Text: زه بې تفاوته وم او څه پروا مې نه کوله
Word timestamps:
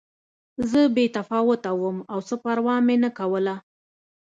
زه 0.69 0.81
بې 0.95 1.05
تفاوته 1.17 1.71
وم 1.81 1.97
او 2.11 2.19
څه 2.27 2.35
پروا 2.43 2.75
مې 2.85 2.95
نه 3.03 3.09
کوله 3.17 3.55